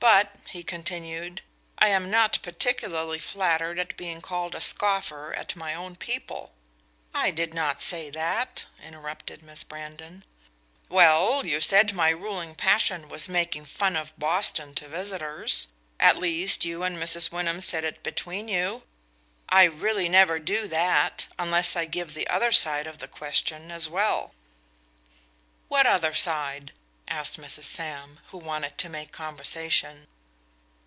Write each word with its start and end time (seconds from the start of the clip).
"But," 0.00 0.30
he 0.52 0.62
continued, 0.62 1.42
"I 1.76 1.88
am 1.88 2.08
not 2.10 2.38
particularly 2.40 3.18
flattered 3.18 3.78
at 3.80 3.96
being 3.96 4.22
called 4.22 4.54
a 4.54 4.60
scoffer 4.60 5.34
at 5.34 5.54
my 5.56 5.74
own 5.74 5.96
people" 5.96 6.52
"I 7.14 7.30
did 7.32 7.52
not 7.52 7.82
say 7.82 8.08
that," 8.10 8.64
interrupted 8.80 9.42
Miss 9.42 9.64
Brandon. 9.64 10.24
"Well, 10.88 11.44
you 11.44 11.60
said 11.60 11.92
my 11.92 12.08
ruling 12.10 12.54
passion 12.54 13.08
was 13.10 13.28
making 13.28 13.64
fun 13.66 13.96
of 13.96 14.16
Boston 14.18 14.72
to 14.76 14.88
visitors; 14.88 15.66
at 16.00 16.16
least, 16.16 16.64
you 16.64 16.84
and 16.84 16.96
Mrs. 16.96 17.30
Wyndham 17.32 17.60
said 17.60 17.84
it 17.84 18.02
between 18.04 18.46
you. 18.48 18.84
I 19.48 19.64
really 19.64 20.08
never 20.08 20.38
do 20.38 20.66
that, 20.68 21.26
unless 21.40 21.74
I 21.76 21.84
give 21.86 22.14
the 22.14 22.28
other 22.28 22.52
side 22.52 22.86
of 22.86 22.98
the 22.98 23.08
question 23.08 23.70
as 23.72 23.88
well." 23.90 24.32
"What 25.66 25.86
other 25.86 26.14
side?" 26.14 26.72
asked 27.10 27.40
Mrs. 27.40 27.64
Sam, 27.64 28.20
who 28.26 28.36
wanted 28.38 28.76
to 28.76 28.90
make 28.90 29.12
conversation. 29.12 30.06